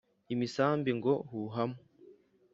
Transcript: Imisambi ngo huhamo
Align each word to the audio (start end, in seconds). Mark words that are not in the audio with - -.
Imisambi 0.33 0.91
ngo 0.97 1.13
huhamo 1.29 1.79